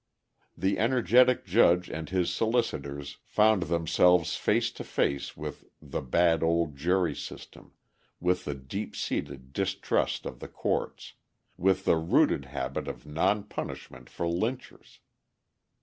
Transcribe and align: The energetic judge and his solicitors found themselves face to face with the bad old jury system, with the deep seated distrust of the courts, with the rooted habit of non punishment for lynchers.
The 0.57 0.79
energetic 0.79 1.45
judge 1.45 1.87
and 1.87 2.09
his 2.09 2.33
solicitors 2.33 3.19
found 3.23 3.61
themselves 3.61 4.35
face 4.35 4.71
to 4.71 4.83
face 4.83 5.37
with 5.37 5.65
the 5.79 6.01
bad 6.01 6.41
old 6.41 6.75
jury 6.75 7.13
system, 7.13 7.73
with 8.19 8.45
the 8.45 8.55
deep 8.55 8.95
seated 8.95 9.53
distrust 9.53 10.25
of 10.25 10.39
the 10.39 10.47
courts, 10.47 11.13
with 11.55 11.85
the 11.85 11.97
rooted 11.97 12.45
habit 12.45 12.87
of 12.87 13.05
non 13.05 13.43
punishment 13.43 14.09
for 14.09 14.27
lynchers. 14.27 15.01